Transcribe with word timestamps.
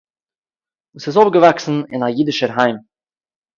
וואָס 0.95 1.05
איז 1.07 1.15
אויפגעוואַקסן 1.17 1.75
אין 1.91 2.01
אַ 2.05 2.15
אידישער 2.17 2.51
היים 2.59 2.77